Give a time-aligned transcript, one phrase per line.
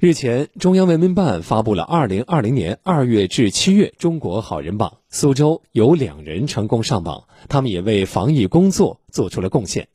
[0.00, 9.88] 日前，中央文明办发布了二零二零年二月至七月中国好人榜，苏州有两人成功上榜，他们也为防疫工作做出了贡献。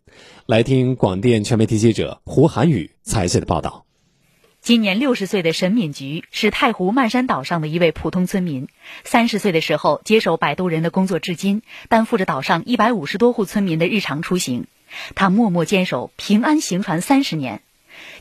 [0.45, 3.85] 来听广电全媒体记者胡涵宇采写的报道。
[4.61, 8.67] 今年六十岁的沈敏菊是太湖漫山岛上的一位普通村民，
[9.03, 14.65] 三十岁的时候接手摆渡人的工作，至今担负着岛上一百五十多户村民的日常出行。
[15.13, 17.61] 他默默坚守，平安行船三十年。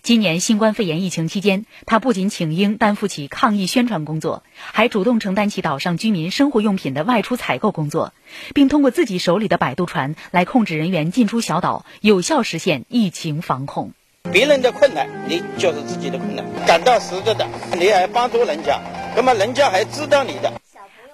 [0.03, 8.13] 今年新冠肺炎疫情期间，他不仅请缨担负起抗疫宣传工作，还主动承担起岛上居民生活用品的外出采购工作，
[8.55, 13.93] 并通过自己手里的摆渡船来控制人员进出小岛，有效实现疫情防控。
[14.31, 16.45] 别人的困难，你就是自己的困难。
[16.67, 17.47] 感到实在的，
[17.79, 18.81] 你还帮助人家，
[19.17, 20.53] 那么人家还知道你的。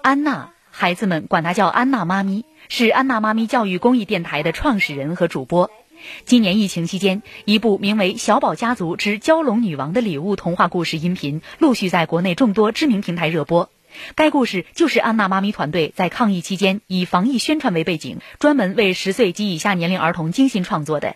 [0.01, 5.71] 安娜，孩子们管她叫安娜妈咪，是安娜妈咪教育公益电台的创始人和主播。
[6.25, 13.69] 今年疫情期间，一部名为《小宝家族之蛟龙女王的礼物》童话故事音频陆续在国内众多知名平台热播。
[14.15, 21.15] 该故事就是安娜妈咪团队在抗疫期间以防疫宣传为背景，专门为十岁及以下年龄儿童精心创作的。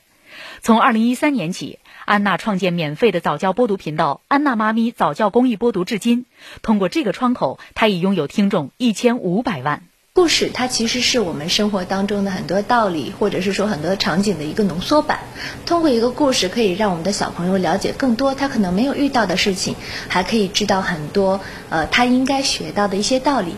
[0.62, 6.26] 从二零一三年起，安娜创建免费的早教播读频道“安娜妈咪早教公益播读”，至今，
[6.62, 9.84] 通过这个窗口，她已拥有听众一千五百万。
[10.20, 15.20] 故事它其实是我们生活当中的很多道理，或者是说很多场景的一个浓缩版。
[15.66, 19.76] 通过一个故事，可以让我们的小朋友了解更多他可能没有遇到的事情，
[20.10, 21.40] 还可以知道很多
[21.70, 23.56] 呃他应该学到的一些道理。